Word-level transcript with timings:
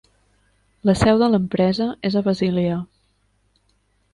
La 0.89 0.95
seu 1.01 1.21
de 1.23 1.27
l'empresa 1.33 1.89
és 2.11 2.17
a 2.17 2.25
Basilea. 2.29 2.79